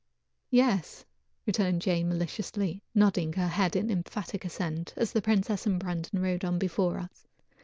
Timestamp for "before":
6.57-6.97